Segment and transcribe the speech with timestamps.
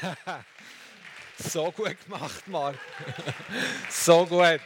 [1.38, 2.76] so gut gemacht, Marc.
[3.90, 4.60] so gut.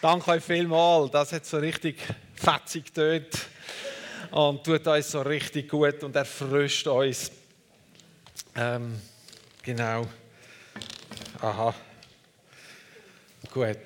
[0.00, 1.10] Danke euch vielmals.
[1.10, 1.98] Das hat so richtig
[2.34, 3.46] fetzig getönt
[4.30, 7.32] und tut uns so richtig gut und erfrischt uns.
[8.54, 9.00] Ähm,
[9.62, 10.06] genau.
[11.40, 11.74] Aha.
[13.52, 13.76] Gut.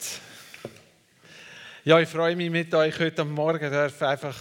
[1.84, 4.36] Ja, ich freue mich mit euch heute Morgen dürfen einfach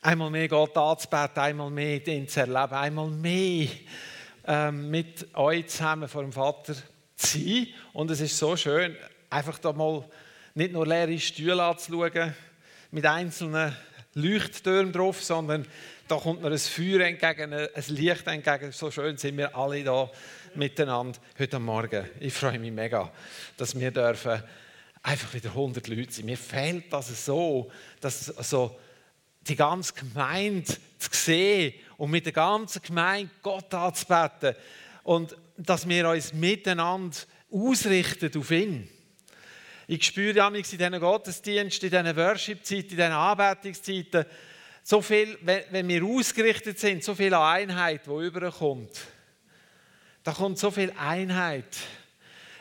[0.00, 3.68] einmal mehr Gott anzubeten, einmal mehr ihn zu erleben, einmal mehr
[4.46, 7.68] ähm, mit euch zusammen vor dem Vater zu sein.
[7.92, 8.96] Und es ist so schön,
[9.30, 10.04] einfach da mal
[10.54, 12.34] nicht nur leere Stühle anzuschauen,
[12.90, 13.74] mit einzelnen
[14.14, 15.66] Leuchttürmen drauf, sondern
[16.08, 18.72] da kommt mir ein Feuer entgegen, ein Licht entgegen.
[18.72, 20.10] So schön sind wir alle da
[20.54, 22.06] miteinander heute Morgen.
[22.20, 23.10] Ich freue mich mega,
[23.56, 24.42] dass wir dürfen
[25.02, 26.26] einfach wieder 100 Leute sind.
[26.26, 28.78] Mir fehlt das so, dass so
[29.48, 34.56] die ganze Gemeinde zu sehen und mit der ganzen Gemeinde Gott anzubeten
[35.04, 37.16] und dass wir uns miteinander
[37.48, 38.88] ausrichten auf ihn.
[39.86, 44.24] Ich spüre ja in diesen Gottesdiensten, in diesen Worship-Zeiten, in diesen Anbetungszeiten,
[44.82, 49.00] so viel, wenn wir ausgerichtet sind, so viel Einheit, die überkommt.
[50.24, 51.76] Da kommt so viel Einheit,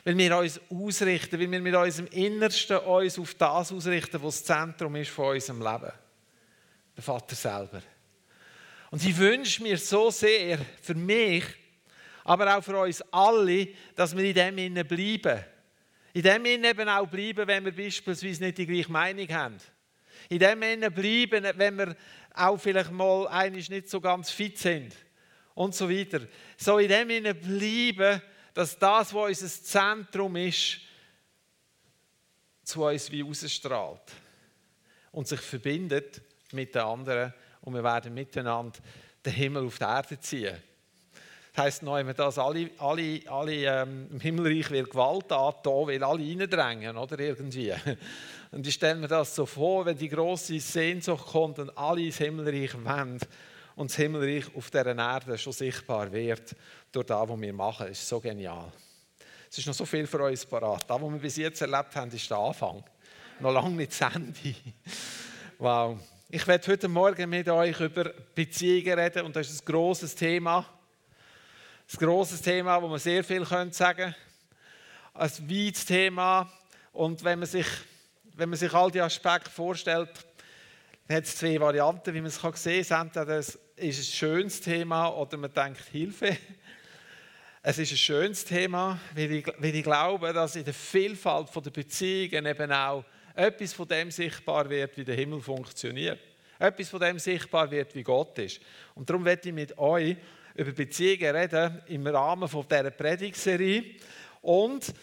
[0.03, 4.55] weil wir uns ausrichten, weil wir mit unserem Innersten uns auf das ausrichten, was das
[4.55, 5.94] Zentrum ist von unserem Leben.
[6.95, 7.81] Der Vater selber.
[8.92, 11.45] Und ich wünsche mir so sehr für mich,
[12.25, 15.44] aber auch für uns alle, dass wir in dem Innen bleiben.
[16.14, 19.58] In dem Innen eben auch bleiben, wenn wir beispielsweise nicht die gleiche Meinung haben.
[20.28, 21.95] In dem Innen bleiben, wenn wir
[22.34, 24.94] auch vielleicht mal eigentlich nicht so ganz fit sind
[25.56, 26.28] und so weiter.
[26.58, 28.22] So in dem Innen bleiben,
[28.53, 30.81] dass das, was unser Zentrum ist,
[32.66, 34.12] zu uns wie ausstrahlt
[35.14, 38.79] und sich verbindet mit den anderen und wir werden miteinander
[39.25, 40.57] den Himmel auf die Erde ziehen.
[41.53, 45.69] Das heisst noch, wenn das alle, alle, alle ähm, im Himmelreich wird Gewalt an, da
[45.69, 47.73] will alle reindrängen, oder irgendwie.
[48.51, 52.17] Und ich stelle mir das so vor, wenn die große Sehnsucht kommt und alle ins
[52.17, 53.17] Himmelreich wollen
[53.77, 56.53] und das Himmelreich auf dieser Erde schon sichtbar wird
[56.91, 57.88] durch das, was wir machen.
[57.88, 58.69] Das ist so genial.
[59.50, 60.83] Es ist noch so viel für uns parat.
[60.89, 62.83] Das, was wir bis jetzt erlebt haben, ist der Anfang.
[63.39, 64.33] Noch lange nicht das Ende.
[65.57, 66.00] Wow.
[66.34, 70.66] Ich werde heute Morgen mit euch über Beziehungen reden und das ist ein grosses Thema.
[71.92, 74.16] Ein grosses Thema, wo man sehr viel sagen können.
[75.14, 76.50] Ein weites Thema.
[76.94, 77.66] Und wenn man sich,
[78.34, 80.09] wenn man sich all die Aspekte vorstellt,
[81.09, 83.08] dann hat es zwei Varianten, wie man es sehen kann.
[83.08, 86.38] Entweder es ist ein schönes Thema oder man denkt, Hilfe.
[87.62, 91.72] Es ist ein schönes Thema, weil ich, weil ich glaube, dass in der Vielfalt der
[91.72, 93.03] Beziehungen eben auch
[93.36, 96.19] etwas von dem sichtbar wird, wie der Himmel funktioniert.
[96.59, 98.62] Etwas von dem sichtbar wird, wie Gott ist.
[98.94, 100.16] Und darum werde ich mit euch
[100.56, 103.96] über Beziehungen reden im Rahmen von dieser Predigtserie.
[104.42, 104.94] Und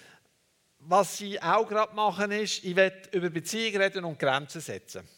[0.79, 5.09] was sie auch gerade machen ist, ich werde über Beziehungen reden und Grenzen setzen.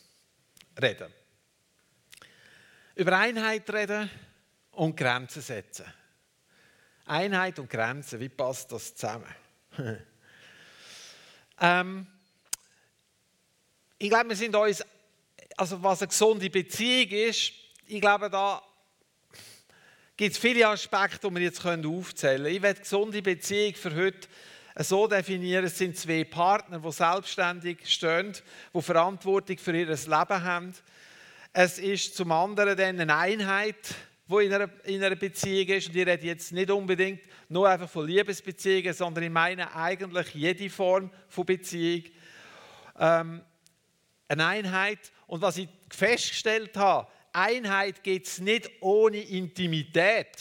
[0.80, 1.12] Reden.
[2.94, 4.10] Über Einheit reden
[4.72, 5.84] und Grenzen setzen.
[7.06, 9.34] Einheit und Grenzen, wie passt das zusammen?
[11.60, 12.06] ähm,
[14.02, 14.82] ich glaube, wir sind uns,
[15.58, 17.52] also was eine gesunde Beziehung ist,
[17.86, 18.62] ich glaube, da
[20.16, 22.54] gibt es viele Aspekte, die wir jetzt aufzählen können.
[22.54, 24.26] Ich werde gesunde Beziehung für heute
[24.78, 28.32] so definieren, es sind zwei Partner, die selbstständig stehen,
[28.72, 30.72] die Verantwortung für ihr Leben haben.
[31.52, 33.94] Es ist zum anderen dann eine Einheit,
[34.28, 35.88] die in einer, in einer Beziehung ist.
[35.88, 40.70] Und ich rede jetzt nicht unbedingt nur einfach von Liebesbeziehungen, sondern ich meine eigentlich jede
[40.70, 42.04] Form von Beziehung.
[42.98, 43.42] Ähm,
[44.30, 45.12] eine Einheit.
[45.26, 50.36] Und was ich festgestellt habe, Einheit geht es nicht ohne Intimität.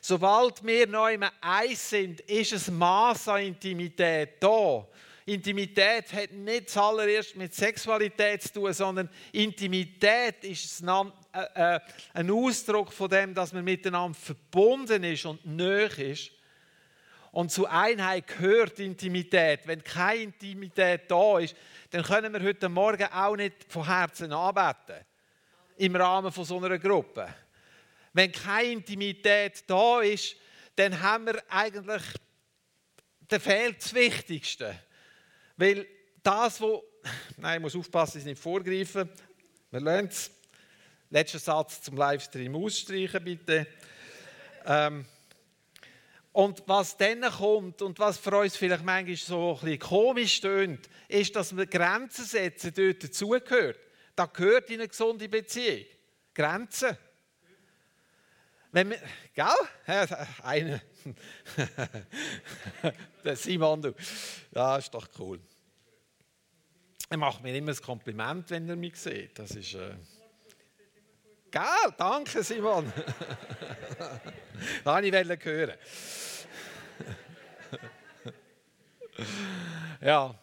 [0.00, 4.86] Sobald wir neu eins sind, ist ein Maß an Intimität da.
[5.26, 11.80] Intimität hat nicht zuallererst mit Sexualität zu tun, sondern Intimität ist ein, äh, äh,
[12.12, 16.30] ein Ausdruck von dem, dass man miteinander verbunden ist und nöch ist.
[17.34, 19.66] Und zu Einheit gehört Intimität.
[19.66, 21.56] Wenn keine Intimität da ist,
[21.90, 25.04] dann können wir heute Morgen auch nicht von Herzen anbeten
[25.76, 27.26] im Rahmen von so einer Gruppe.
[28.12, 30.36] Wenn keine Intimität da ist,
[30.76, 32.02] dann haben wir eigentlich,
[33.26, 34.78] dann fehlt das Wichtigste.
[35.56, 35.88] Weil
[36.22, 36.84] das, wo,
[37.36, 39.10] nein, ich muss aufpassen, ich nicht vorgreifen,
[39.72, 40.30] wir lernen es.
[41.10, 43.66] Letzter Satz zum Livestream ausstreichen, bitte.
[44.66, 45.04] Ähm,
[46.34, 50.90] und was dann kommt und was für uns vielleicht manchmal so ein bisschen komisch tönt,
[51.06, 53.78] ist, dass wir Grenzen setzen dort dazugehört.
[54.16, 55.84] Da gehört in eine gesunde Beziehung.
[56.34, 56.98] Grenzen.
[58.72, 58.98] Wenn wir,
[59.32, 59.46] gell?
[60.42, 60.82] Eine.
[63.24, 63.94] Der Simon, du.
[64.50, 65.40] Ja, ist doch cool.
[67.10, 69.38] Er macht mir immer ein Kompliment, wenn er mich sieht.
[69.38, 69.74] Das ist.
[69.74, 69.94] Äh...
[71.54, 71.94] Gell?
[71.96, 72.92] Danke, Simon.
[74.84, 75.74] das wollte ich hören.
[80.00, 80.34] ja,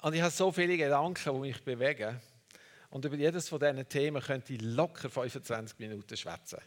[0.00, 2.20] und ich habe so viele Gedanken, die mich bewegen.
[2.90, 6.58] Und über jedes von diesen Themen könnte ich locker 25 Minuten schwätzen.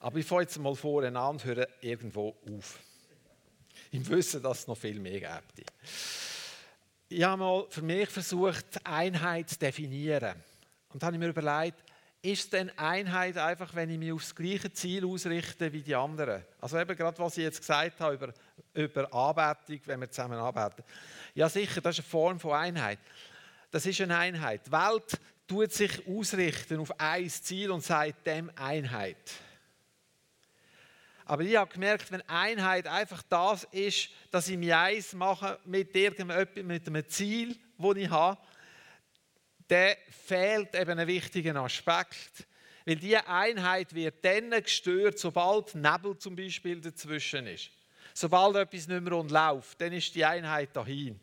[0.00, 2.80] Aber ich fange jetzt mal vorne an und höre irgendwo auf.
[3.92, 5.70] Im Wissen, dass es noch viel mehr gibt.
[7.08, 10.34] Ich habe mal für mich versucht, Einheit zu definieren.
[10.88, 11.89] Und dann habe ich mir überlegt,
[12.22, 16.44] ist denn Einheit einfach, wenn ich mich auf das gleiche Ziel ausrichte wie die anderen?
[16.60, 18.32] Also eben gerade, was ich jetzt gesagt habe über,
[18.74, 20.82] über Anbetung, wenn wir zusammen arbeiten.
[21.34, 22.98] Ja sicher, das ist eine Form von Einheit.
[23.70, 24.66] Das ist eine Einheit.
[24.66, 29.16] Die Welt tut sich ausrichten auf ein Ziel und sagt dem Einheit.
[31.24, 35.94] Aber ich habe gemerkt, wenn Einheit einfach das ist, dass ich mich eins mache mit
[35.94, 38.40] irgendetwas, mit einem Ziel, das ich habe,
[39.70, 39.94] dann
[40.26, 42.46] fehlt eben ein wichtiger Aspekt.
[42.84, 47.70] Weil diese Einheit wird dann gestört, sobald Nebel zum Beispiel dazwischen ist.
[48.14, 51.20] Sobald etwas nicht mehr rund läuft, dann ist die Einheit dahin.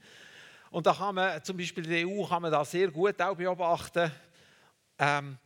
[0.70, 3.36] Und da kann man, zum Beispiel in der EU, kann man das sehr gut auch
[3.36, 4.12] beobachten.
[5.00, 5.38] Ähm,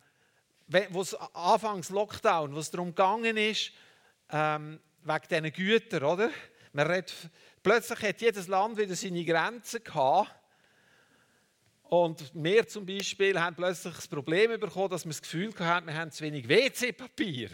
[0.90, 3.72] wo es anfangs Lockdown, wo es darum gegangen ist,
[4.30, 6.30] ähm, wegen diesen Gütern, oder?
[6.72, 7.12] Man redet,
[7.62, 10.30] plötzlich hat jedes Land wieder seine Grenzen gehabt.
[11.92, 15.94] Und wir zum Beispiel haben plötzlich das Problem bekommen, dass wir das Gefühl hatten, wir
[15.94, 17.50] haben zu wenig WC-Papier.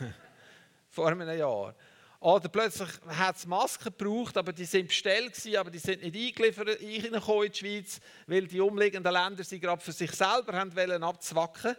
[0.88, 1.74] Vor einem Jahr.
[2.20, 6.16] Oder plötzlich hat es Masken gebraucht, aber die sind bestellt gewesen, aber die sind nicht
[6.16, 11.02] eingeliefert in die Schweiz, weil die umliegenden Länder sie gerade für sich selber haben wollen
[11.02, 11.76] abzwacken.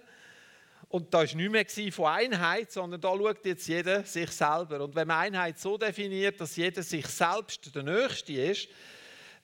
[0.89, 4.81] Und da war nichts mehr von Einheit, sondern da schaut jetzt jeder sich selber.
[4.81, 8.67] Und wenn man Einheit so definiert, dass jeder sich selbst der Nächste ist,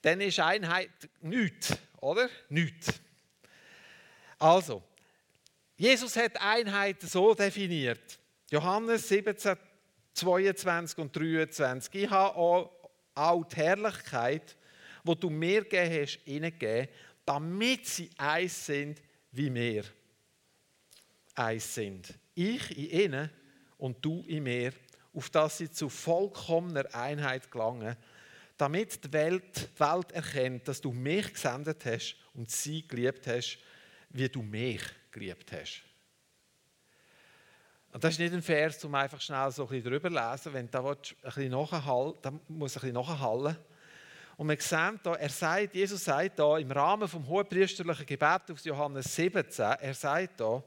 [0.03, 0.91] dann ist Einheit
[1.21, 2.29] nichts, oder?
[2.49, 2.99] Nichts.
[4.37, 4.81] Also,
[5.77, 8.19] Jesus hat Einheit so definiert.
[8.51, 9.57] Johannes 17,
[10.13, 12.03] 22 und 23.
[12.03, 12.71] Ich habe auch,
[13.49, 14.55] die Herrlichkeit,
[15.03, 16.87] die du mir gegeben hast, ihnen gegeben,
[17.25, 19.01] damit sie eins sind
[19.31, 19.83] wie wir
[21.35, 22.13] eins sind.
[22.35, 23.29] Ich in ihnen
[23.77, 24.73] und du in mir,
[25.13, 27.95] auf dass sie zu vollkommener Einheit gelangen,
[28.59, 33.57] damit die Welt, die Welt erkennt, dass du mich gesendet hast und sie geliebt hast,
[34.09, 35.83] wie du mich geliebt hast.
[37.91, 40.53] Und das ist nicht ein Vers, um einfach schnell so ein drüber zu lesen.
[40.53, 41.51] Wenn da ein bisschen
[42.49, 43.55] muss ein bisschen nachhallen.
[44.35, 48.63] Und wir sehen da, er sagt, Jesus sagt da im Rahmen vom hohepriesterlichen Gebet aus
[48.63, 50.63] Johannes 17, er sagt da,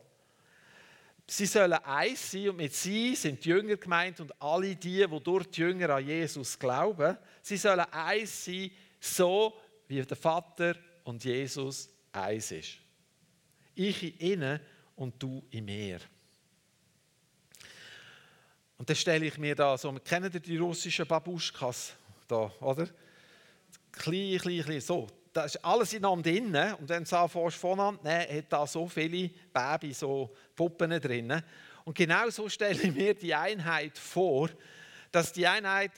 [1.26, 5.20] sie sollen eins sein und mit sie sind die Jünger gemeint und alle die, die
[5.22, 8.70] durch die Jünger an Jesus glauben, sie sollen eins sein,
[9.00, 9.54] so
[9.88, 12.78] wie der Vater und Jesus eins ist.
[13.74, 14.60] Ich in ihnen
[14.96, 16.00] und du in mir.
[18.76, 21.94] Und dann stelle ich mir da so, kennen die russischen Babuschkas
[22.26, 22.88] da, oder?
[23.92, 25.06] Klein, klein, klein, so.
[25.32, 26.54] Da ist alles ineinander drin.
[26.78, 31.42] Und wenn du anfängst voneinander hat da so viele Babys, so Puppen drin.
[31.84, 34.50] Und genau so stelle ich mir die Einheit vor,
[35.10, 35.92] dass die Einheit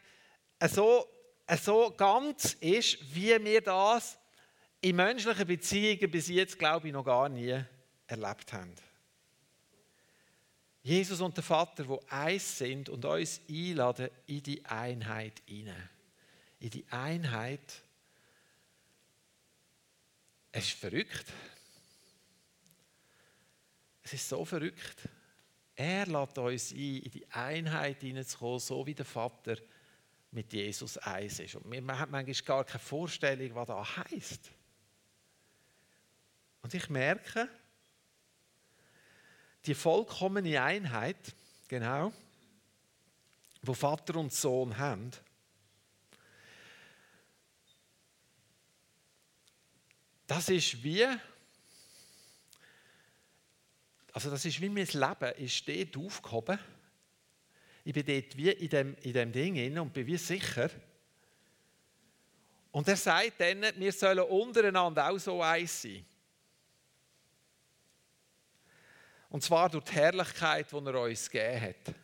[0.69, 1.07] so,
[1.63, 4.19] so ganz ist, wie wir das
[4.81, 7.59] in menschlichen Beziehungen bis jetzt, glaube ich, noch gar nie
[8.07, 8.75] erlebt haben.
[10.83, 15.89] Jesus und der Vater, wo eins sind und uns einladen in die Einheit hinein.
[16.61, 17.84] In die Einheit.
[20.57, 21.33] Es ist verrückt.
[24.05, 25.09] Es ist so verrückt.
[25.75, 29.57] Er lädt uns ein, in die Einheit hineinzukommen, so wie der Vater
[30.31, 31.57] mit Jesus eins ist.
[31.57, 34.53] Und man hat manchmal gar keine Vorstellung, was das heisst.
[36.63, 37.49] Und ich merke,
[39.67, 41.35] die vollkommene Einheit,
[41.67, 42.13] genau,
[43.61, 45.11] wo Vater und Sohn haben,
[50.27, 51.07] das ist wie,
[54.13, 56.59] also das ist wie mein Leben ist dort aufgehoben.
[57.85, 60.71] Ich bin dort wie in dem, in dem Ding drin und bin wie sicher.
[62.71, 66.05] Und er sagt dann, wir sollen untereinander auch so eins sein.
[69.29, 71.95] Und zwar durch die Herrlichkeit, die er uns gegeben hat.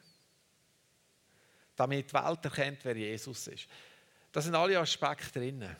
[1.76, 3.68] Damit die Welt erkennt, wer Jesus ist.
[4.32, 5.76] Da sind alle Aspekte drin.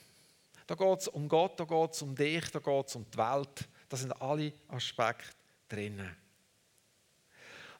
[0.71, 3.19] Da geht es um Gott, da geht es um dich, da geht es um die
[3.19, 3.69] Welt.
[3.89, 5.35] Da sind alle Aspekte
[5.69, 5.99] drin.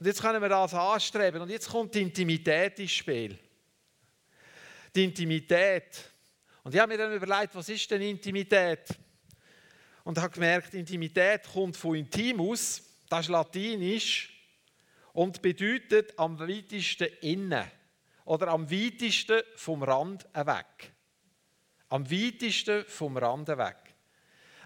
[0.01, 1.41] Und jetzt können wir das anstreben.
[1.41, 3.39] Und jetzt kommt die Intimität ins Spiel.
[4.93, 6.11] Die Intimität.
[6.65, 8.89] Und ich habe mir dann überlegt, was ist denn Intimität?
[10.03, 14.37] Und habe gemerkt, Intimität kommt von Intimus, das ist Latinisch
[15.13, 17.71] und bedeutet am weitesten innen
[18.25, 20.93] oder am weitesten vom Rand weg.
[21.91, 23.77] Am weitesten vom Rand weg.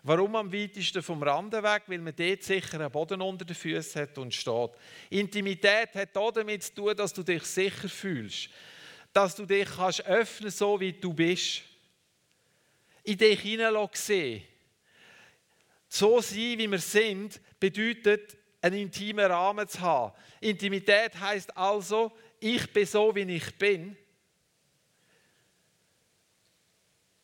[0.02, 1.85] Warum am weitesten vom Rand weg?
[1.87, 4.71] Weil man dort sicher einen Boden unter den Füßen hat und steht.
[5.09, 8.50] Intimität hat auch damit zu tun, dass du dich sicher fühlst.
[9.14, 11.62] Dass du dich kannst öffnen so wie du bist.
[13.02, 14.43] In dich hineinsehen.
[15.88, 20.12] So sein, wie wir sind, bedeutet, einen intimen Rahmen zu haben.
[20.40, 23.97] Intimität heißt also, ich bin so, wie ich bin.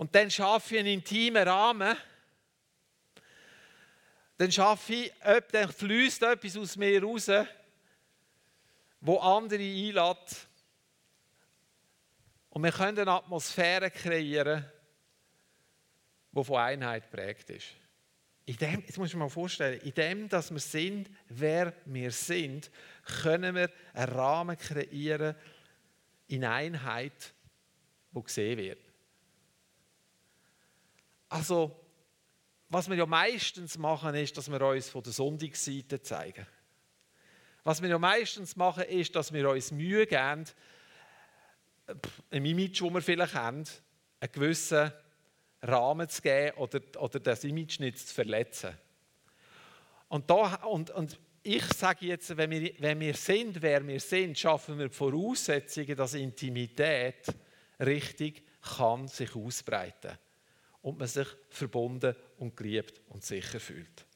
[0.01, 1.95] Und dann schaffe ich einen intimen Rahmen.
[4.39, 5.13] Dann schaffe ich,
[5.53, 7.31] dann fließt etwas aus mir raus,
[9.03, 10.49] wo andere einlädt.
[12.49, 14.65] Und wir können eine Atmosphäre kreieren,
[16.33, 17.67] die von Einheit prägt ist.
[18.47, 22.11] In dem, jetzt muss ich mir mal vorstellen, in dem, dass wir sind, wer wir
[22.11, 22.71] sind,
[23.21, 25.37] können wir einen Rahmen kreieren
[26.27, 27.35] in Einheit,
[28.13, 28.90] wo gesehen wird.
[31.31, 31.81] Also,
[32.69, 36.45] was wir ja meistens machen, ist, dass wir uns von der Sonntagsseite zeigen.
[37.63, 40.45] Was wir ja meistens machen, ist, dass wir uns Mühe geben,
[42.31, 43.65] ein Image, das wir vielleicht haben,
[44.19, 44.93] einen gewissen
[45.63, 48.77] Rahmen zu geben oder, oder das Image nicht zu verletzen.
[50.09, 54.37] Und, da, und, und ich sage jetzt, wenn wir, wenn wir sind, wer wir sind,
[54.37, 57.25] schaffen wir die Voraussetzungen, dass Intimität
[57.79, 60.19] richtig kann sich ausbreiten
[60.83, 64.07] und man sich verbunden und geliebt und sicher fühlt.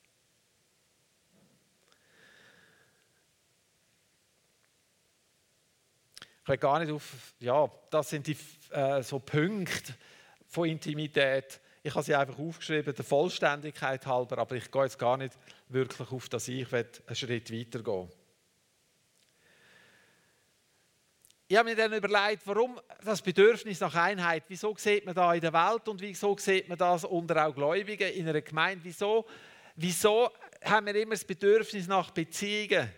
[6.43, 8.37] Ich will gar nicht auf, ja, das sind die
[8.71, 9.95] äh, so Punkte,
[10.55, 11.61] von Intimität.
[11.83, 15.37] Ich habe sie einfach aufgeschrieben, der Vollständigkeit halber, aber ich gehe jetzt gar nicht
[15.69, 18.09] wirklich auf das Ich will einen Schritt weiter gehen.
[21.55, 25.41] Ich habe mir dann überlegt, warum das Bedürfnis nach Einheit, wieso sieht man da in
[25.41, 29.25] der Welt und wieso sieht man das unter auch Gläubigen in einer Gemeinde, wieso,
[29.77, 30.33] wieso
[30.65, 32.91] haben wir immer das Bedürfnis nach Beziehungen?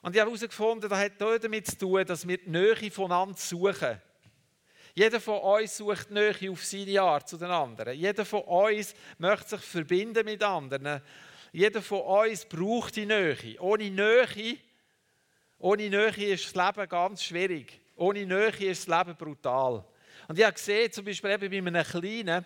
[0.00, 4.02] Und ich habe herausgefunden, das hat damit zu tun, dass wir die Nähe voneinander suchen.
[4.92, 7.96] Jeder von uns sucht Nähe auf seine Art zu den anderen.
[7.96, 11.00] Jeder von uns möchte sich verbinden mit anderen.
[11.52, 13.36] Jeder von uns braucht die Nähe.
[13.60, 14.58] Ohne Nähe,
[15.62, 17.80] ohne Nähe ist das Leben ganz schwierig.
[17.94, 19.84] Ohne Nähe ist das Leben brutal.
[20.26, 22.44] Und ich habe gesehen, zum Beispiel eben bei einem Kleinen,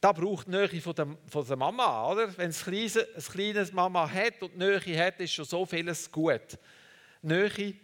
[0.00, 2.38] da braucht die Nähe von der, von der Mama, oder?
[2.38, 5.66] Wenn es ein kleines, ein kleines Mama hat und die Nähe hat, ist schon so
[5.66, 6.56] vieles gut.
[7.20, 7.76] Nähe, die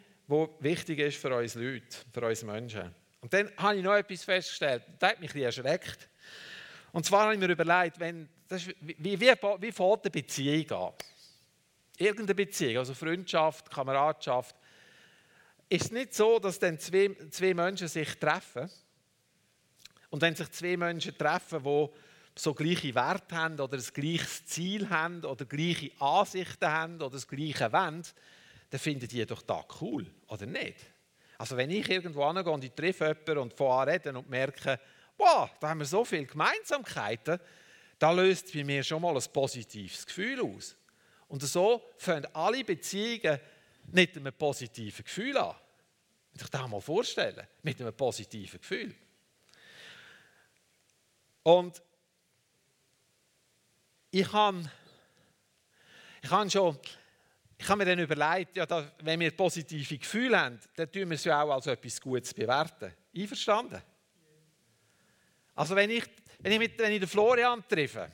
[0.60, 2.94] wichtig ist für uns Leute, für uns Menschen.
[3.20, 6.08] Und dann habe ich noch etwas festgestellt, das hat mich ein erschreckt.
[6.92, 10.70] Und zwar habe ich mir überlegt, wenn, das ist, wie, wie, wie fängt eine Beziehung
[10.70, 10.92] an?
[11.98, 14.56] Irgendeine Beziehung, also Freundschaft, Kameradschaft.
[15.68, 18.70] Ist es nicht so, dass dann zwei, zwei Menschen sich treffen
[20.10, 21.88] und wenn sich zwei Menschen treffen, die
[22.34, 27.26] so gleiche Werte haben oder ein gleiches Ziel haben oder gleiche Ansichten haben oder das
[27.26, 28.02] gleiche wollen,
[28.70, 30.76] dann finden die doch da cool, oder nicht?
[31.36, 34.80] Also wenn ich irgendwo angehe und ich treffe jemanden und an reden und merke,
[35.16, 37.38] wow, da haben wir so viele Gemeinsamkeiten,
[37.98, 40.76] da löst bei mir schon mal ein positives Gefühl aus.
[41.28, 43.38] Und so fangen alle Beziehungen
[43.92, 45.54] mit einem positiven Gefühl an.
[46.32, 48.94] Wenn ich das mal vorstellen, mit einem positiven Gefühl.
[51.42, 51.82] Und
[54.10, 54.70] ich habe
[56.22, 56.78] ich habe schon
[57.76, 61.42] mir dann überlegt, ja, da, wenn wir positive Gefühle haben, dann tun wir es ja
[61.42, 62.92] auch als etwas Gutes bewerten.
[63.16, 63.82] Einverstanden?
[65.54, 66.04] Also wenn ich,
[66.38, 68.10] wenn ich, mit, wenn ich den Florian treffe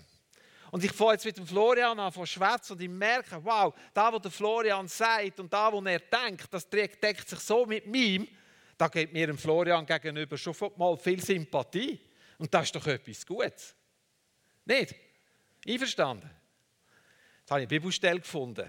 [0.75, 4.13] und ich fange jetzt mit dem Florian an von schwätzen und ich merke, wow, da,
[4.13, 8.27] wo der Florian sagt und da, wo er denkt, das deckt sich so mit mir,
[8.77, 12.01] da gibt mir dem Florian gegenüber schon mal viel Sympathie.
[12.39, 13.73] Und das ist doch etwas Gutes.
[14.65, 14.97] Nicht?
[15.65, 16.29] Einverstanden?
[17.39, 18.69] Jetzt habe ich eine Bibelstelle gefunden.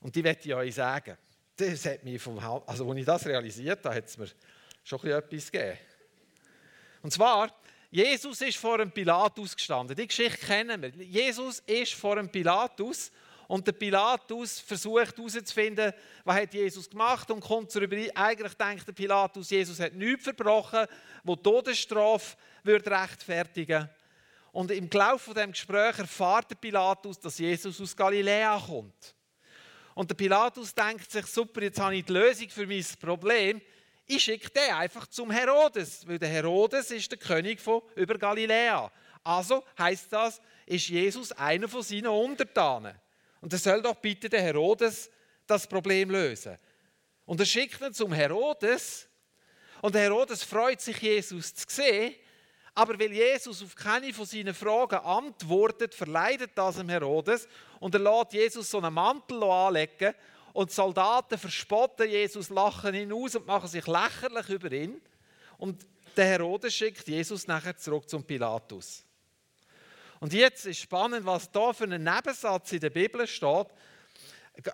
[0.00, 1.18] Und die werde ich euch sagen.
[1.56, 4.28] Das hat mich vom also als ich das realisiert habe, hat es mir
[4.84, 5.76] schon etwas gegeben.
[7.02, 7.52] Und zwar,
[7.92, 9.94] Jesus ist vor einem Pilatus gestanden.
[9.94, 10.88] Die Geschichte kennen wir.
[11.04, 13.12] Jesus ist vor einem Pilatus
[13.48, 15.92] und der Pilatus versucht herauszufinden,
[16.24, 18.26] was hat Jesus gemacht und kommt zur Übereinstimmung.
[18.26, 20.86] Eigentlich denkt der Pilatus, Jesus hat nichts verbrochen,
[21.22, 23.90] wo die Todesstrafe würde rechtfertigen
[24.52, 29.14] Und im Laufe von dem Gespräch erfahrt der Pilatus, dass Jesus aus Galiläa kommt.
[29.94, 33.60] Und der Pilatus denkt sich, super, jetzt habe ich die Lösung für mein Problem.
[34.14, 38.92] Ich schicke den einfach zum Herodes, weil der Herodes ist der König von über Galiläa.
[39.24, 42.94] Also heißt das, ist Jesus einer von seinen Untertanen.
[43.40, 45.10] Und er soll doch bitte der Herodes
[45.46, 46.58] das Problem lösen.
[47.24, 49.08] Und er schickt ihn zum Herodes.
[49.80, 52.14] Und der Herodes freut sich, Jesus zu sehen.
[52.74, 57.48] Aber weil Jesus auf keine von seinen Fragen antwortet, verleidet das dem Herodes
[57.80, 60.14] und er lässt Jesus so einen Mantel anlegen
[60.52, 65.00] und die Soldaten verspotten Jesus, lachen ihn aus und machen sich lächerlich über ihn.
[65.58, 69.04] Und der Herodes schickt Jesus nachher zurück zum Pilatus.
[70.20, 73.66] Und jetzt ist spannend, was da für ein Nebensatz in der Bibel steht.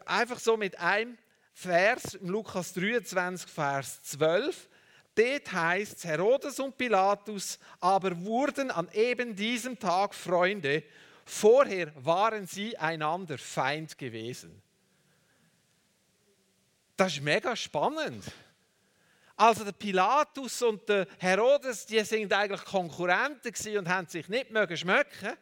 [0.05, 1.17] Einfach so mit einem
[1.55, 4.69] Vers, Lukas 23, Vers 12.
[5.15, 10.85] Dort heißt Herodes und Pilatus aber wurden an eben diesem Tag Freunde.
[11.25, 14.63] Vorher waren sie einander Feind gewesen.
[16.99, 18.25] Das ist mega spannend.
[19.37, 24.77] Also der Pilatus und der Herodes, die sind eigentlich Konkurrenten und haben sich nicht mögen
[24.77, 25.35] schmecken.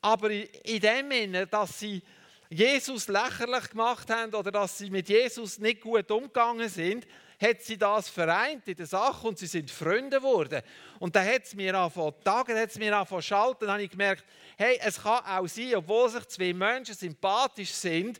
[0.00, 2.00] Aber in dem Sinne, dass sie
[2.48, 7.08] Jesus lächerlich gemacht haben oder dass sie mit Jesus nicht gut umgegangen sind,
[7.40, 10.60] hat sie das vereint in der Sache und sie sind Freunde geworden.
[10.98, 13.90] Und da hat es mir angefangen, Tagen hat es mir angefangen schalten, dann habe ich
[13.90, 14.24] gemerkt,
[14.56, 18.18] hey, es kann auch sein, obwohl sich zwei Menschen sympathisch sind,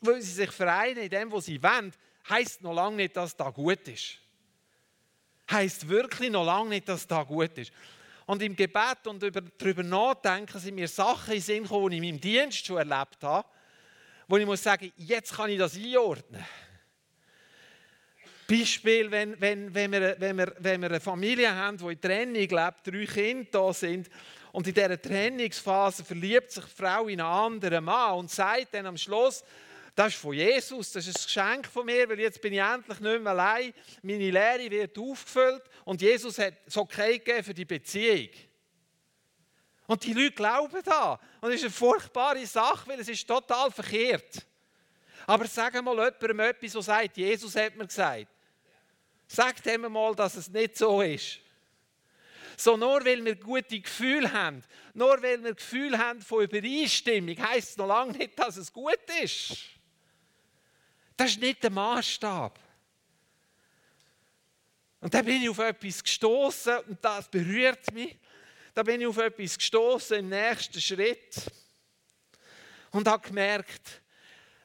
[0.00, 1.92] weil sie sich vereinen in dem, was sie wollen,
[2.28, 4.18] heisst noch lange nicht, dass das gut ist.
[5.50, 7.72] Heißt wirklich noch lange nicht, dass das gut ist.
[8.26, 9.20] Und im Gebet und
[9.58, 13.18] darüber nachdenken sind mir Sachen in Sinn gekommen, die ich in meinem Dienst schon erlebt
[13.22, 13.48] habe,
[14.28, 16.44] wo ich muss sagen, jetzt kann ich das einordnen.
[18.50, 22.34] Beispiel, wenn, wenn, wenn, wir, wenn, wir, wenn wir eine Familie haben, die in Trennung
[22.34, 24.10] lebt, drei Kinder da sind
[24.50, 28.86] und in dieser Trennungsphase verliebt sich die Frau in einen anderen Mann und sagt dann
[28.86, 29.44] am Schluss,
[29.94, 32.98] das ist von Jesus, das ist ein Geschenk von mir, weil jetzt bin ich endlich
[32.98, 37.64] nicht mehr allein, meine Lehre wird aufgefüllt und Jesus hat es okay gegeben für die
[37.64, 38.30] Beziehung.
[39.86, 41.20] Und die Leute glauben da.
[41.40, 44.46] Und es ist eine furchtbare Sache, weil es ist total verkehrt.
[45.26, 48.26] Aber sagen mal jemandem etwas, der sagt, Jesus hat mir gesagt.
[49.32, 51.38] Sagt ihm mal, dass es nicht so ist.
[52.56, 57.70] So, nur weil wir gute Gefühle haben, nur weil wir Gefühl haben von Übereinstimmung, heisst
[57.70, 59.56] es noch lange nicht, dass es gut ist.
[61.16, 62.58] Das ist nicht der Maßstab.
[64.98, 68.18] Und da bin ich auf etwas gestoßen und das berührt mich.
[68.74, 71.36] Da bin ich auf etwas gestoßen im nächsten Schritt
[72.90, 74.02] und habe gemerkt,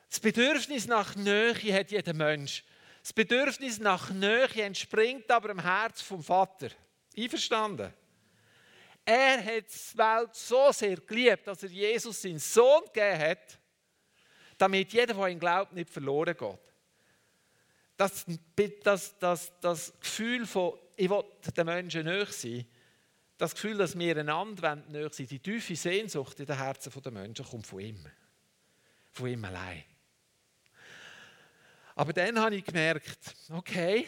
[0.10, 2.64] das Bedürfnis nach Nähe hat jeder Mensch.
[3.06, 6.70] Das Bedürfnis nach Nähe entspringt aber im Herz vom Vater.
[7.16, 7.94] Einverstanden?
[9.06, 13.60] Er hat die Welt so sehr geliebt, dass er Jesus seinen Sohn gegeben hat,
[14.58, 16.60] damit jeder, der ihn glaubt, nicht verloren geht.
[17.96, 18.26] Das,
[18.82, 22.66] das, das, das Gefühl von, ich will den Menschen näher sein,
[23.38, 27.46] das Gefühl, dass wir einander näher sind, die tiefe Sehnsucht in den Herzen der Menschen
[27.46, 28.04] kommt von ihm.
[29.12, 29.84] Von ihm allein.
[31.96, 34.08] Aber dann habe ich gemerkt, okay,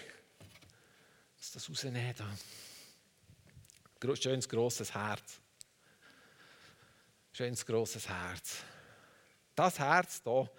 [1.38, 4.15] was das rausnehmen da.
[4.15, 5.39] Schönes grosses Herz.
[7.32, 8.58] Schönes grosses Herz.
[9.56, 10.50] Das Herz hier,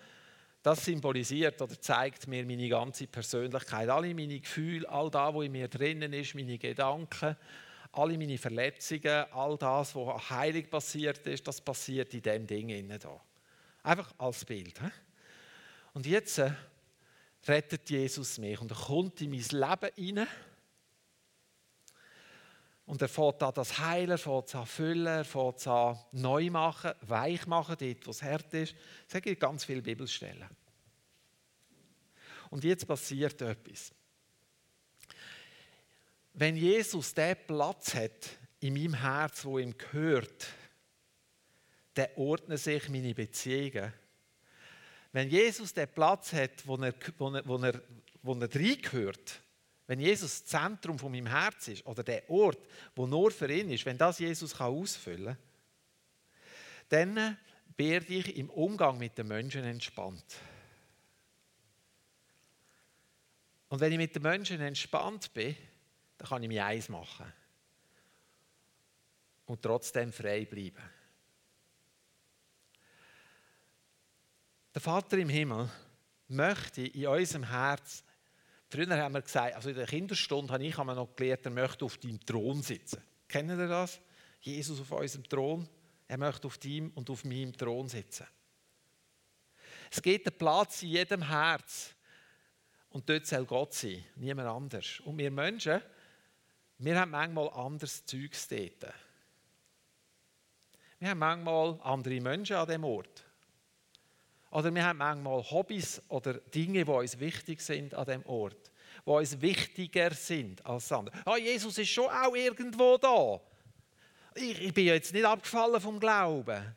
[0.63, 5.53] das symbolisiert oder zeigt mir meine ganze Persönlichkeit, alle meine Gefühle, all das, was in
[5.53, 7.37] mir drinnen ist, meine Gedanken,
[7.93, 12.99] alle meine Verletzungen, all das, was heilig passiert ist, das passiert in dem Ding innen
[12.99, 13.21] da.
[13.83, 14.81] Einfach als Bild.
[15.95, 16.53] Und jetzt äh,
[17.49, 20.29] rettet Jesus mich und er kommt in mein Leben hinein.
[22.87, 26.93] Und er fängt an das Heilen, er fängt an füllen, er fängt an neu machen,
[27.03, 28.75] weich machen, dort wo es hart ist.
[29.09, 30.49] Es gibt ganz viele Bibelstellen.
[32.51, 33.93] Und jetzt passiert etwas.
[36.33, 38.31] Wenn Jesus den Platz hat
[38.61, 40.47] in meinem Herz, wo ihm gehört,
[41.95, 43.93] dann ordnen sich meine Beziehungen
[45.13, 47.83] wenn Jesus den Platz hat, wo er, wo er, wo er,
[48.23, 49.41] wo er reingehört,
[49.87, 52.59] wenn Jesus das Zentrum von meinem Herz ist oder der Ort,
[52.95, 55.39] wo nur für ihn ist, wenn das Jesus kann ausfüllen kann,
[56.91, 57.39] dann
[57.77, 60.25] werde ich im Umgang mit den Menschen entspannt.
[63.69, 65.57] Und wenn ich mit den Menschen entspannt bin,
[66.19, 67.33] dann kann ich mich eins machen
[69.47, 70.83] und trotzdem frei bleiben.
[74.79, 75.69] Der Vater im Himmel
[76.29, 78.05] möchte in unserem Herz,
[78.69, 81.99] früher haben wir gesagt, also in der Kinderstunde habe ich noch gelernt, er möchte auf
[81.99, 83.03] deinem Thron sitzen.
[83.27, 84.01] Kennen ihr das?
[84.41, 85.69] Jesus auf unserem Thron.
[86.07, 88.29] Er möchte auf deinem und auf meinem Thron sitzen.
[89.91, 91.97] Es gibt einen Platz in jedem Herz.
[92.91, 95.01] Und dort soll Gott sein, niemand anders.
[95.01, 95.83] Und wir Menschen,
[96.79, 98.95] wir haben manchmal anderes Zeugs dort.
[101.01, 103.25] Wir haben manchmal andere Menschen an dem Ort.
[104.51, 108.71] Oder wir haben manchmal Hobbys oder Dinge, die uns wichtig sind an dem Ort,
[109.05, 111.15] die uns wichtiger sind als andere.
[111.25, 113.41] Ah, Jesus ist schon auch irgendwo da.
[114.35, 116.75] Ich, ich bin jetzt nicht abgefallen vom Glauben.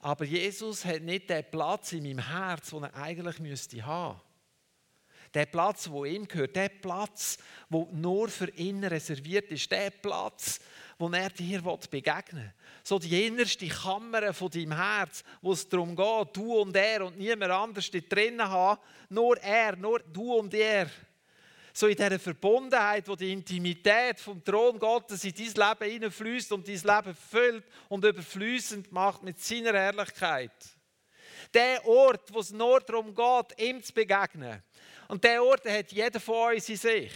[0.00, 4.20] Aber Jesus hat nicht den Platz in meinem Herz, den er eigentlich müsste haben.
[5.34, 7.38] Der Platz, wo ihm gehört, der Platz,
[7.70, 10.60] wo nur für ihn reserviert ist, der Platz,
[10.98, 12.52] wo er dir begegnen will.
[12.82, 17.18] So die innerste Kammer von deinem Herz, wo es darum geht, du und er und
[17.18, 20.88] niemand anders dort drinnen haben, nur er, nur du und er.
[21.72, 26.68] So in dieser Verbundenheit, wo die Intimität vom Thron Gottes in dein Leben hineinfließt und
[26.68, 30.52] dein Leben füllt und überfließend macht mit seiner Herrlichkeit.
[31.54, 34.62] Der Ort, wo es nur darum geht, ihm zu begegnen.
[35.12, 37.12] Und der Ort hat jeder von uns in sich.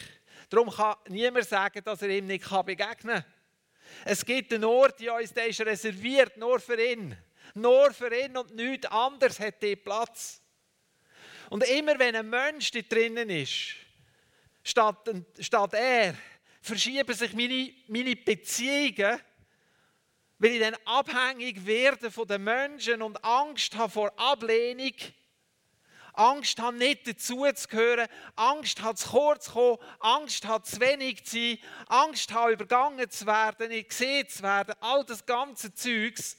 [0.50, 3.24] Darum kann niemand sagen, dass er ihm nicht begegnen kann.
[4.04, 7.16] Es gibt einen Ort in uns, der ist reserviert nur für ihn.
[7.54, 10.42] Nur für ihn und nichts anderes hat der Platz.
[11.48, 13.76] Und immer wenn ein Mensch da drinnen ist,
[14.62, 16.14] statt, statt er,
[16.60, 19.18] verschieben sich meine, meine Beziehungen,
[20.38, 24.92] weil ich dann abhängig werde von den Menschen und Angst habe vor Ablehnung.
[26.16, 31.36] Angst habe, nicht dazuzugehören, Angst habe, zu kurz zu kommen, Angst habe, zu wenig zu
[31.36, 36.38] sein, Angst habe, übergangen zu werden, nicht gesehen zu werden, all das ganze Zeugs,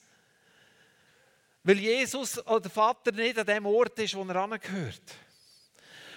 [1.63, 5.01] weil Jesus oder der Vater nicht an dem Ort ist, wo er angehört.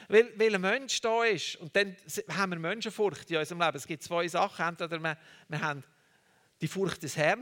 [0.06, 1.96] Weil, weil ein Mensch da ist, und dann
[2.28, 3.76] haben wir Menschenfurcht in unserem Leben.
[3.76, 4.64] Es gibt zwei Sachen.
[4.64, 5.16] Entweder wir,
[5.48, 5.84] wir haben
[6.60, 7.40] die Furcht des Herrn,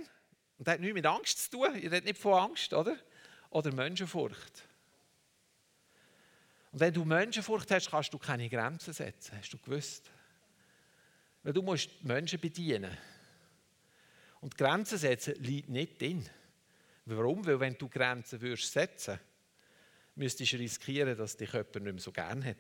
[0.59, 1.75] und das hat nichts mit Angst zu tun.
[1.77, 2.97] Ihr redet nicht von Angst, oder?
[3.51, 4.68] Oder Menschenfurcht.
[6.71, 9.39] Und wenn du Menschenfurcht hast, kannst du keine Grenzen setzen.
[9.39, 10.11] Hast du gewusst?
[11.43, 12.97] Weil du musst Menschen bedienen.
[14.41, 16.29] Und Grenzen setzen liegt nicht drin.
[17.07, 17.45] Warum?
[17.47, 19.19] Weil wenn du Grenzen würdest setzen,
[20.15, 22.57] müsstest du riskieren, dass dich jemand nicht mehr so gern hat.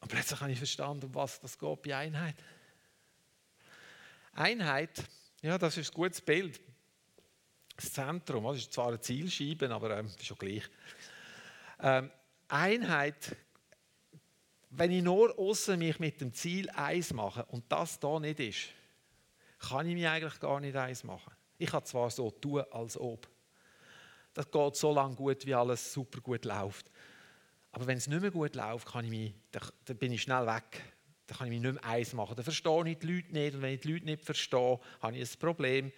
[0.00, 2.36] Und plötzlich habe ich verstanden, um was das geht bei Einheit.
[4.32, 5.02] Einheit,
[5.42, 6.60] ja, das ist ein gutes Bild
[7.76, 8.44] das Zentrum.
[8.44, 10.64] Das ist zwar eine Zielscheibe, aber ähm, ist schon gleich.
[11.80, 12.10] Ähm,
[12.48, 13.36] Einheit,
[14.70, 18.68] wenn ich nur außen mich mit dem Ziel eins mache und das da nicht ist,
[19.58, 21.32] kann ich mich eigentlich gar nicht eins machen.
[21.58, 23.28] Ich kann zwar so tun, als ob.
[24.34, 26.90] Das geht so lange gut, wie alles super gut läuft.
[27.70, 30.82] Aber wenn es nicht mehr gut läuft, kann ich mich, dann bin ich schnell weg.
[31.26, 32.36] Dann kann ich mich nicht mehr eins machen.
[32.36, 33.54] Dann verstehe ich die Leute nicht.
[33.54, 35.92] Und wenn ich die Leute nicht verstehe, habe ich ein Problem.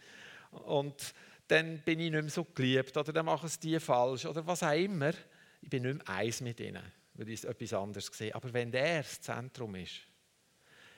[0.51, 1.15] Und
[1.49, 4.63] dann bin ich nicht mehr so geliebt oder dann machen es die falsch oder was
[4.63, 5.13] auch immer.
[5.61, 6.83] Ich bin nicht mehr eins mit ihnen,
[7.15, 8.35] weil ich etwas anderes sehe.
[8.35, 10.01] Aber wenn der das Zentrum ist,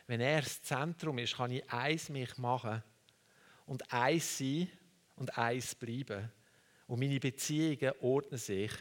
[0.07, 2.83] wenn er das Zentrum ist, kann ich eins mich machen
[3.67, 4.69] und eins sein
[5.17, 6.33] und eins bleiben.
[6.87, 8.73] Und meine Beziehungen ordnen sich,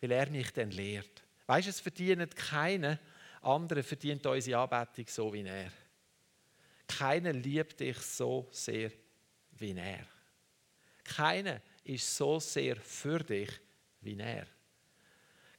[0.00, 1.22] weil er mich dann lehrt.
[1.46, 2.98] Weißt du, es verdient keiner
[3.42, 5.72] andere verdient unsere Anbetung so wie er.
[6.86, 8.90] Keiner liebt dich so sehr
[9.58, 10.06] wie er.
[11.04, 13.50] Keiner ist so sehr für dich
[14.00, 14.46] wie er.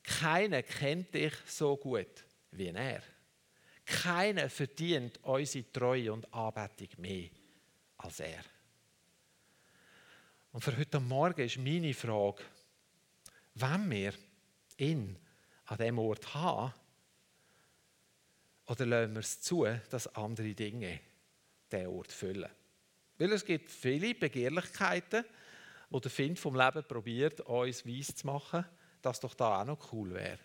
[0.04, 3.02] Keiner kennt dich so gut wie er.
[3.86, 7.30] Keiner verdient unsere Treue und Anbetung mehr
[7.98, 8.44] als er.
[10.52, 12.44] Und für heute Morgen ist meine Frage,
[13.56, 14.14] wenn wir
[14.78, 15.18] ihn
[15.66, 16.74] an dem Ort haben,
[18.68, 21.00] oder lassen wir es zu, dass andere Dinge
[21.72, 22.50] den Ort füllen?
[23.24, 25.24] Weil es gibt viele Begehrlichkeiten,
[25.90, 28.66] wo der Find vom Leben probiert, uns weiss zu machen,
[29.02, 30.40] dass doch da auch noch cool wäre.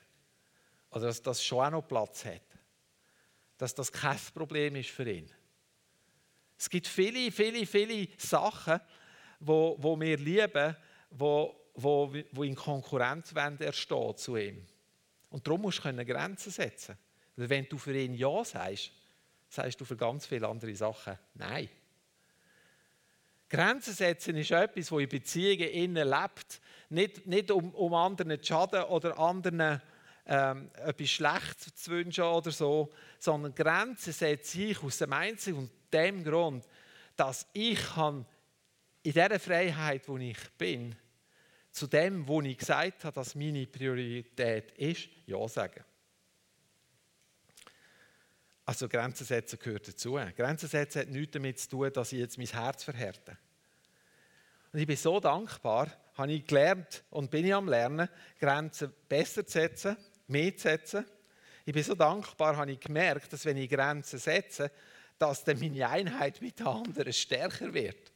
[0.93, 2.45] Oder dass das schon auch noch Platz hat.
[3.57, 5.29] Dass das kein Problem ist für ihn.
[6.57, 8.81] Es gibt viele, viele, viele Sachen,
[9.41, 10.77] wo, wo wir lieben,
[11.11, 14.65] wo, wo, wo in Konkurrenz er steht zu ihm.
[15.31, 16.97] Und darum musst du Grenzen setzen.
[17.35, 18.93] Wenn du für ihn Ja sagst,
[19.49, 21.69] sagst du für ganz viele andere Sachen Nein.
[23.49, 26.61] Grenzen setzen ist etwas, das in Beziehungen innen lebt.
[26.91, 29.81] Nicht, nicht um, um anderen zu schaden oder anderen
[30.27, 35.71] ähm, etwas Schlechtes zu wünschen oder so, sondern Grenzen setze ich aus dem einzigen und
[35.93, 36.67] dem Grund,
[37.17, 38.25] dass ich in
[39.03, 40.95] dieser Freiheit, wo ich bin,
[41.71, 45.85] zu dem, wo ich gesagt habe, dass meine Priorität ist, Ja sagen.
[48.69, 50.21] Also Grenzen setzen gehört dazu.
[50.37, 53.39] Grenzen setzen hat nichts damit zu tun, dass ich jetzt mein Herz verhärte.
[54.71, 59.47] Und ich bin so dankbar, habe ich gelernt und bin ich am Lernen, Grenzen besser
[59.47, 61.07] zu setzen, mehr zu setzen.
[61.65, 64.71] Ich bin so dankbar, habe ich gemerkt, dass wenn ich Grenzen setze,
[65.19, 68.13] dass dann meine Einheit mit den anderen stärker wird.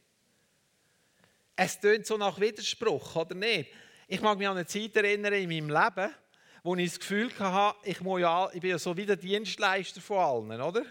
[1.55, 3.71] Es tönt so nach Widerspruch, oder nicht?
[4.07, 6.13] Ich mag mich an eine Zeit erinnern in meinem Leben,
[6.63, 9.99] wo ich das Gefühl hatte, ich, muss ja, ich bin ja so wie der Dienstleister
[9.99, 10.83] von allen, oder?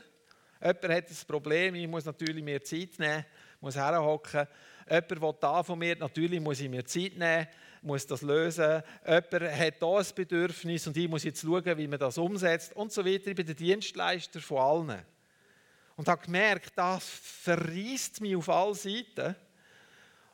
[0.60, 3.24] Jemand hat ein Problem, ich muss natürlich mehr Zeit nehmen,
[3.60, 4.46] muss herhocken.
[4.88, 7.48] Jemand will da von mir, natürlich muss ich mir Zeit nehmen,
[7.80, 8.82] muss das lösen.
[9.04, 12.92] Jemand hat da ein Bedürfnis und ich muss jetzt schauen, wie man das umsetzt und
[12.92, 13.28] so weiter.
[13.28, 15.02] Ich bin der Dienstleister von allen.
[15.96, 19.34] Und habe gemerkt, das verriest mich auf alle Seiten.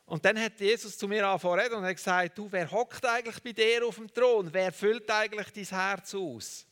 [0.09, 3.51] Und dann hat Jesus zu mir angefangen und hat gesagt, du, wer hockt eigentlich bei
[3.51, 4.51] dir auf dem Thron?
[4.51, 6.65] Wer füllt eigentlich dein Herz aus?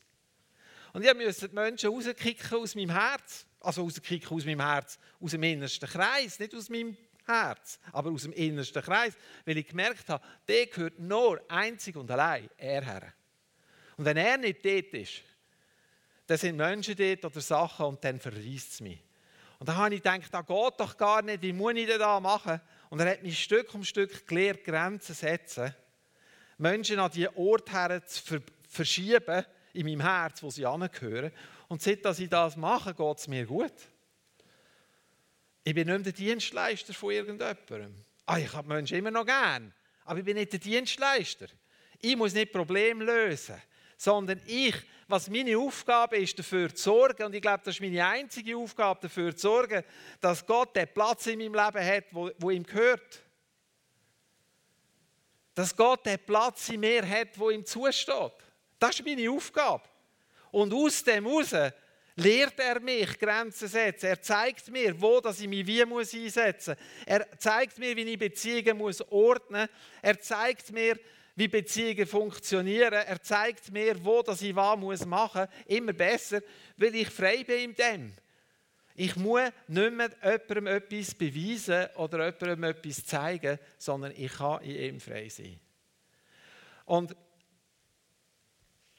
[0.92, 3.46] Und ich musste die Menschen rauskicken aus meinem Herz.
[3.60, 6.96] Also rauskicken aus meinem Herz, aus dem innersten Kreis, nicht aus meinem
[7.26, 12.10] Herz, aber aus dem innersten Kreis, weil ich gemerkt habe, der gehört nur einzig und
[12.10, 13.12] allein er her.
[13.96, 15.22] Und wenn er nicht dort ist,
[16.26, 18.98] dann sind Menschen dort oder Sachen und dann verreist es mich.
[19.60, 22.18] Und dann habe ich gedacht, das geht doch gar nicht, wie muss ich das da
[22.18, 22.60] machen?
[22.90, 25.74] Und er hat mich Stück um Stück gelehrt, Grenzen zu setzen,
[26.56, 31.32] Menschen an die Orte her zu verschieben in meinem Herz, wo sie angehören.
[31.68, 33.72] Und seit dass ich das mache, geht es mir gut.
[35.64, 37.94] Ich bin nicht der Dienstleister von irgendjemandem.
[38.26, 39.72] Ah, ich habe Menschen immer noch gern,
[40.04, 41.46] aber ich bin nicht der Dienstleister.
[42.00, 43.60] Ich muss nicht Probleme lösen,
[43.98, 44.74] sondern ich,
[45.08, 49.00] was meine Aufgabe ist, dafür zu sorgen, und ich glaube, das ist meine einzige Aufgabe,
[49.02, 49.82] dafür zu sorgen,
[50.20, 53.22] dass Gott den Platz in meinem Leben hat, wo, wo ihm gehört.
[55.54, 58.32] Dass Gott den Platz in mir hat, wo ihm zusteht.
[58.78, 59.82] Das ist meine Aufgabe.
[60.52, 61.72] Und aus dem heraus
[62.14, 64.06] lehrt er mich Grenzen setzen.
[64.06, 67.04] Er zeigt mir, wo dass ich mich wie muss einsetzen muss.
[67.06, 69.68] Er zeigt mir, wie ich Beziehungen muss ordnen.
[70.02, 70.98] Er zeigt mir,
[71.38, 72.94] wie Beziehungen funktionieren.
[72.94, 75.46] Er zeigt mir, wo dass ich was muss machen.
[75.66, 76.42] Immer besser,
[76.76, 78.12] weil ich frei bin in dem.
[78.96, 84.76] Ich muss nicht mehr jemandem etwas beweisen oder jemandem etwas zeigen, sondern ich kann in
[84.76, 85.60] ihm frei sein.
[86.84, 87.14] Und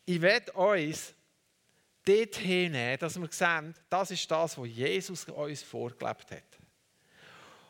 [0.06, 1.14] ich werde uns
[2.06, 6.60] dorthin nehmen, dass wir sehen, das ist das, was Jesus uns vorgelebt hat.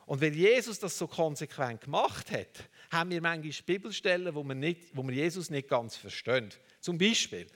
[0.06, 4.96] Und weil Jesus das so konsequent gemacht hat, haben wir manchmal Bibelstellen, wo wir, nicht,
[4.96, 6.50] wo wir Jesus nicht ganz verstehen.
[6.80, 7.48] Zum Beispiel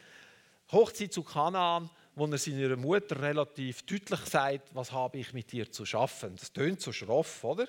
[0.71, 5.71] Hochzeit zu Kanaan, wo er seiner Mutter relativ deutlich sagt, was habe ich mit dir
[5.71, 6.35] zu schaffen.
[6.35, 7.67] Das tönt so schroff, oder?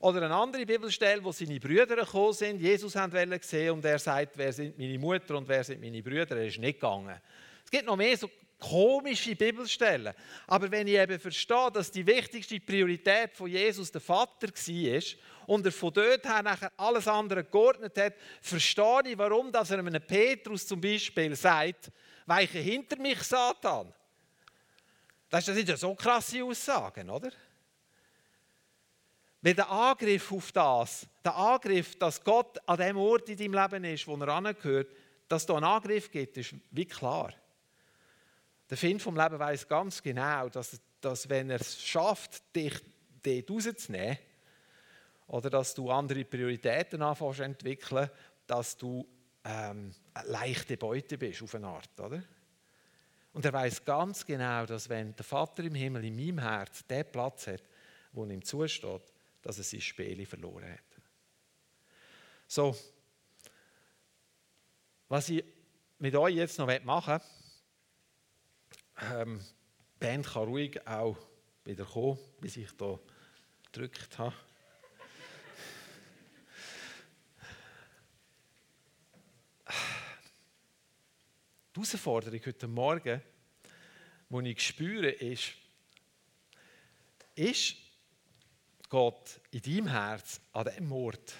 [0.00, 4.38] Oder eine andere Bibelstelle, wo seine Brüder gekommen sind, Jesus haben sehen und er sagt,
[4.38, 6.36] wer sind meine Mutter und wer sind meine Brüder.
[6.36, 7.20] Er ist nicht gegangen.
[7.64, 10.14] Es gibt noch mehr so komische Bibelstellen.
[10.46, 15.02] Aber wenn ich eben verstehe, dass die wichtigste Priorität von Jesus der Vater war
[15.46, 19.78] und er von dort her nachher alles andere geordnet hat, verstehe ich, warum dass er
[19.78, 21.90] einem Petrus zum Beispiel sagt,
[22.26, 23.92] weiche hinter mich, Satan.
[25.30, 27.30] Das sind ja so krasse Aussagen, oder?
[29.40, 33.84] Weil der Angriff auf das, der Angriff, dass Gott an dem Ort in deinem Leben
[33.84, 34.88] ist, wo er angehört,
[35.28, 37.32] dass da einen Angriff gibt, ist wie klar.
[38.70, 42.74] Der Finn vom Leben weiß ganz genau, dass, dass wenn er es schafft, dich
[43.22, 44.18] dort rauszunehmen,
[45.28, 48.10] oder dass du andere Prioritäten anfängst zu entwickeln,
[48.46, 49.06] dass du
[49.44, 52.22] ähm, eine leichte Beute bist auf eine Art, oder?
[53.34, 57.04] Und er weiß ganz genau, dass wenn der Vater im Himmel in meinem Herz den
[57.12, 57.62] Platz hat,
[58.12, 59.02] wo ihm zusteht,
[59.42, 61.02] dass er sein Spiel verloren hat.
[62.46, 62.74] So,
[65.08, 65.44] was ich
[65.98, 67.37] mit euch jetzt noch machen möchte,
[69.00, 71.16] ähm, die Band kann ruhig auch
[71.64, 73.00] wieder kommen, bis ich hier
[73.64, 74.34] gedrückt habe.
[81.74, 83.22] Die Herausforderung heute Morgen,
[84.30, 85.52] die ich spüre, ist,
[87.34, 87.76] ist
[88.88, 91.34] Gott in deinem Herz an diesem Ort?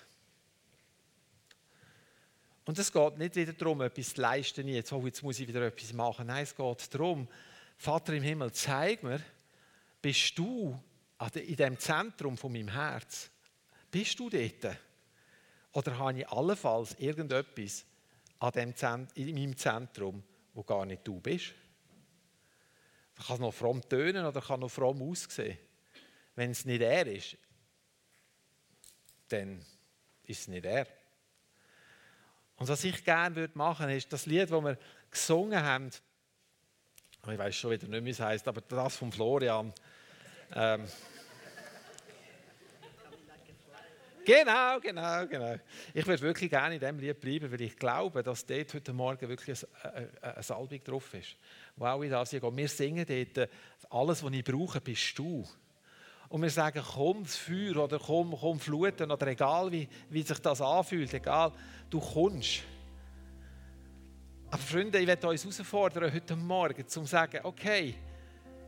[2.68, 5.62] Und es geht nicht wieder darum, etwas zu leisten, jetzt, oh, jetzt muss ich wieder
[5.62, 6.26] etwas machen.
[6.26, 7.26] Nein, es geht darum,
[7.78, 9.22] Vater im Himmel, zeig mir,
[10.02, 10.78] bist du
[11.32, 13.30] in dem Zentrum von meinem Herz?
[13.90, 14.76] Bist du dort?
[15.72, 17.86] Oder habe ich allenfalls irgendetwas
[18.38, 21.54] an dem Zent in meinem Zentrum, wo gar nicht du bist?
[23.14, 25.56] Das kann noch fromm tönen oder kann noch fromm aussehen.
[26.34, 27.34] Wenn es nicht er ist,
[29.30, 29.64] dann
[30.24, 30.97] ist es nicht er.
[32.58, 34.78] Und was ich gerne machen würde, ist das Lied, das wir
[35.10, 35.90] gesungen haben,
[37.30, 39.72] ich weiß schon wieder nicht, wie es heißt, aber das von Florian.
[40.54, 40.86] Ähm,
[44.28, 45.56] Genau, genau, genau.
[45.94, 49.26] Ich würde wirklich gerne in diesem Lied bleiben, weil ich glaube, dass dort heute Morgen
[49.26, 51.34] wirklich eine, Salbung drauf ist.
[51.76, 52.42] Wow, in das geht.
[52.42, 53.48] Wir singen dort,
[53.88, 55.48] alles, was ich brauche, bist du.
[56.28, 60.38] Und wir sagen, komm das Feuer oder komm, komm Fluten oder egal wie, wie sich
[60.38, 61.52] das anfühlt, egal,
[61.88, 62.60] du kommst.
[64.50, 67.94] Aber Freunde, ich werde uns herausfordern heute Morgen, um zu sagen, okay,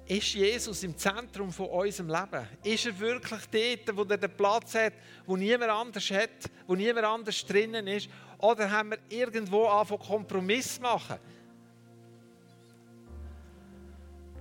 [0.07, 2.49] ist Jesus im Zentrum von unserem Leben?
[2.65, 4.95] Ist er wirklich dort, wo er den Platz hat,
[5.25, 8.09] wo niemand anders hat, wo niemand anders drinnen ist?
[8.39, 11.19] Oder haben wir irgendwo angefangen, Kompromiss machen?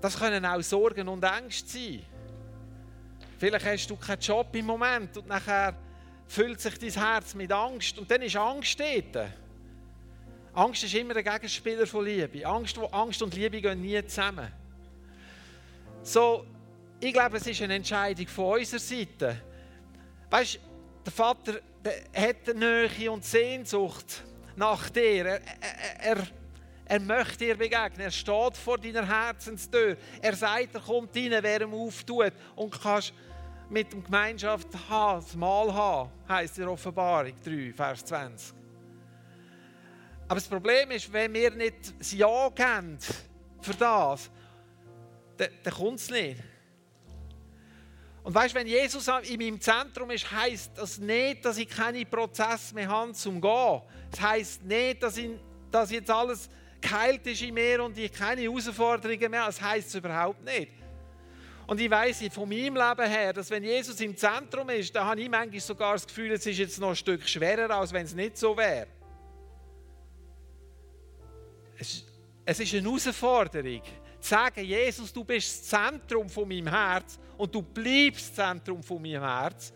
[0.02, 2.06] Das können auch Sorgen und Ängste sein.
[3.39, 5.73] Vielleicht hast du keinen Job im Moment und nachher
[6.28, 9.30] füllt sich dein Herz mit Angst und dann ist Angst dort.
[10.54, 12.45] Angst ist immer ein Gegenspieler von Liebe.
[12.45, 14.52] Angst, Angst und Liebe gehen nie zusammen.
[16.04, 16.45] So,
[16.99, 19.41] ich glaube, es ist eine Entscheidung von unserer Seite.
[20.30, 20.60] Weißt du,
[21.06, 24.23] der Vater der hat eine Nähe und Sehnsucht
[24.58, 25.25] nach dir.
[25.25, 25.41] Er,
[26.02, 26.28] er, er,
[26.89, 28.02] er möchte dir begegnen.
[28.02, 29.95] Er steht vor deiner Herzenstür.
[30.21, 32.34] Er sagt, er kommt rein, wer ihm auftut.
[32.56, 33.13] Und kannst
[33.69, 38.56] mit dem Gemeinschaft das Mahl haben, heisst in Offenbarung 3, Vers 20.
[40.28, 42.97] Aber das Problem ist, wenn wir nicht das Ja geben
[43.62, 44.32] für das,
[45.38, 46.41] dann, dann kommt es nicht.
[48.23, 52.73] Und weißt, wenn Jesus in meinem Zentrum ist, heißt das nicht, dass ich keine Prozesse
[52.73, 53.82] mehr habe zum Gehen.
[54.10, 55.30] Das heißt nicht, dass, ich,
[55.69, 56.49] dass jetzt alles
[56.82, 59.46] geheilt ist in mir und ich keine Herausforderungen mehr.
[59.46, 60.72] Das heißt es überhaupt nicht.
[61.68, 65.22] Und ich weiß von meinem Leben her, dass wenn Jesus im Zentrum ist, dann habe
[65.22, 68.15] ich manchmal sogar das Gefühl, es ist jetzt noch ein Stück schwerer, als wenn es
[68.15, 68.88] nicht so wäre.
[71.78, 72.04] Es
[72.60, 73.84] ist eine Herausforderung
[74.20, 78.82] zu sagen, Jesus, du bist das Zentrum von meinem Herz und du bleibst das Zentrum
[78.82, 79.72] von meinem Herz.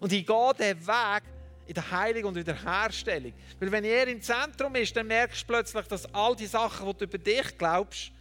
[0.00, 1.22] Und ich gehe den Weg
[1.66, 3.32] in der Heilung und in der Herstellung.
[3.58, 6.98] Weil wenn er im Zentrum ist, dann merkst du plötzlich, dass all die Sachen, die
[6.98, 8.12] du über dich glaubst,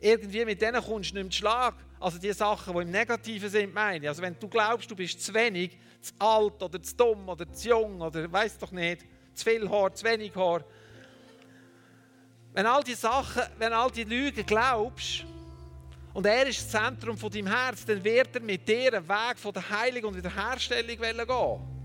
[0.00, 1.74] irgendwie mit denen kommst du nicht mehr Schlag.
[2.00, 4.08] Also die Sachen, die im Negativen sind, meine ich.
[4.08, 7.68] Also wenn du glaubst, du bist zu wenig, zu alt oder zu dumm oder zu
[7.68, 10.64] jung oder weiß doch nicht, zu viel Haar, zu wenig Haar,
[12.54, 15.24] wenn all die Sachen, wenn all die Lügen glaubst
[16.14, 19.38] und er ist das Zentrum von deinem Herz, dann wird er mit dir einen Weg
[19.38, 21.77] von der Heilung und Wiederherstellung gehen.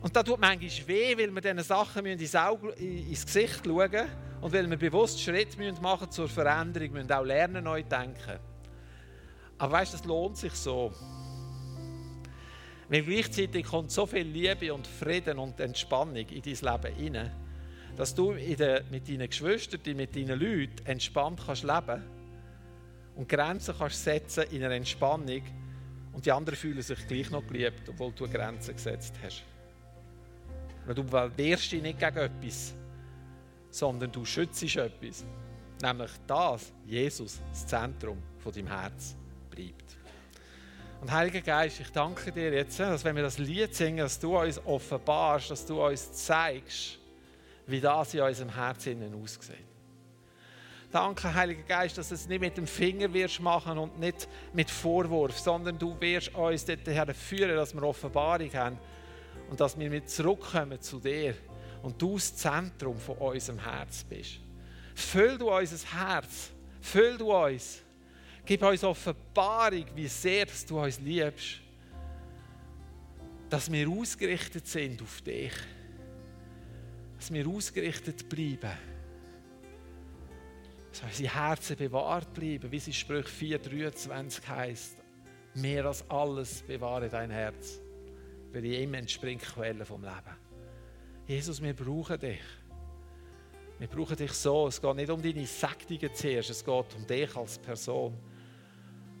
[0.00, 4.08] Und das tut manchmal weh, weil wir diesen Sachen ins, Auge, ins Gesicht schauen
[4.40, 8.38] und weil wir bewusst Schritte machen zur Veränderung, müssen auch lernen, neu denken.
[9.58, 10.92] Aber weißt du, das lohnt sich so.
[12.88, 17.48] Weil gleichzeitig kommt so viel Liebe und Frieden und Entspannung in dein Leben hinein
[17.98, 22.04] dass du de, mit deinen Geschwistern, mit deinen Leuten entspannt kannst leben
[23.16, 25.42] und Grenzen kannst setzen in einer Entspannung
[26.12, 29.42] und die anderen fühlen sich gleich noch geliebt, obwohl du Grenzen gesetzt hast.
[30.94, 31.04] Du
[31.36, 32.74] wehrst dich nicht gegen etwas,
[33.70, 35.24] sondern du schützt etwas.
[35.82, 39.14] Nämlich das, Jesus, das Zentrum von deinem Herz
[39.50, 39.96] bleibt.
[41.00, 44.36] Und Heiliger Geist, ich danke dir jetzt, dass wenn wir das Lied singen, dass du
[44.36, 46.98] uns offenbarst, dass du uns zeigst,
[47.66, 49.56] wie das in unserem Herzen aussieht.
[50.90, 54.70] Danke, Heiliger Geist, dass du es nicht mit dem Finger wirst machen und nicht mit
[54.70, 58.78] Vorwurf, sondern du wirst uns dorthin führen, dass wir Offenbarung haben
[59.50, 61.34] und dass wir mit zurückkommen zu dir
[61.82, 64.40] und du das Zentrum von unserem Herz bist.
[64.94, 67.82] Füll du unser Herz, füll du uns,
[68.44, 71.60] gib uns Offenbarung, wie sehr du uns liebst,
[73.48, 75.52] dass wir ausgerichtet sind auf dich
[77.18, 78.70] dass wir ausgerichtet bleiben.
[80.90, 84.96] Dass unsere Herzen bewahrt bleiben, wie es in Sprüche 4,23 heißt.
[85.54, 87.80] Mehr als alles bewahre dein Herz,
[88.52, 90.36] weil in ihm entspringt Quelle vom Leben.
[91.26, 92.40] Jesus, wir brauchen dich.
[93.78, 94.66] Wir brauchen dich so.
[94.66, 98.16] Es geht nicht um deine Sättigen zuerst, es geht um dich als Person.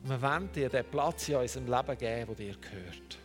[0.02, 3.17] Und wir wollen dir den Platz in unserem Leben geben, der dir gehört.